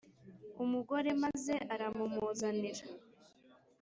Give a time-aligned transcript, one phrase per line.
[0.63, 2.85] Umugore maze aramumuzanira